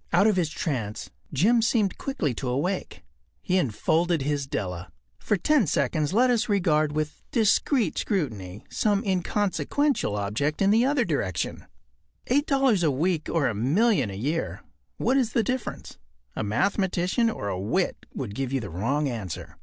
”Out 0.14 0.26
of 0.26 0.36
his 0.36 0.48
trance 0.48 1.10
Jim 1.30 1.60
seemed 1.60 1.98
quickly 1.98 2.32
to 2.36 2.56
wake. 2.56 3.02
He 3.42 3.58
enfolded 3.58 4.22
his 4.22 4.46
Della. 4.46 4.90
For 5.18 5.36
ten 5.36 5.66
seconds 5.66 6.14
let 6.14 6.30
us 6.30 6.48
regard 6.48 6.92
with 6.92 7.22
discreet 7.32 7.98
scrutiny 7.98 8.64
some 8.70 9.04
inconsequential 9.04 10.16
object 10.16 10.62
in 10.62 10.70
the 10.70 10.86
other 10.86 11.04
direction. 11.04 11.66
Eight 12.28 12.46
dollars 12.46 12.82
a 12.82 12.90
week 12.90 13.28
or 13.30 13.46
a 13.46 13.54
million 13.54 14.08
a 14.08 14.16
year—what 14.16 15.18
is 15.18 15.34
the 15.34 15.42
difference? 15.42 15.98
A 16.34 16.42
mathematician 16.42 17.28
or 17.28 17.48
a 17.48 17.60
wit 17.60 18.06
would 18.14 18.34
give 18.34 18.54
you 18.54 18.60
the 18.60 18.70
wrong 18.70 19.06
answer. 19.06 19.58